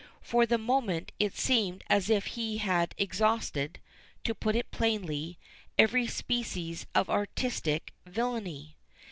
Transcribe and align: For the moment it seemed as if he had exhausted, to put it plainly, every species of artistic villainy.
For 0.23 0.47
the 0.47 0.57
moment 0.57 1.11
it 1.19 1.37
seemed 1.37 1.83
as 1.87 2.09
if 2.09 2.25
he 2.25 2.57
had 2.57 2.95
exhausted, 2.97 3.79
to 4.23 4.33
put 4.33 4.55
it 4.55 4.71
plainly, 4.71 5.37
every 5.77 6.07
species 6.07 6.87
of 6.95 7.07
artistic 7.07 7.93
villainy. 8.07 8.77